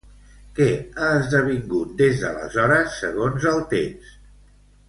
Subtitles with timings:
[0.59, 0.69] Què
[1.01, 4.21] ha esdevingut des d'aleshores segons el text?